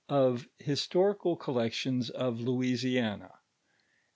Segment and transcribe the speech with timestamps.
[0.09, 2.01] of lliHtorieai Collection!
[2.15, 3.33] of Louisiana.